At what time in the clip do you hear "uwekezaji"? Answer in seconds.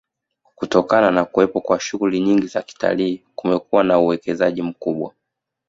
3.99-4.61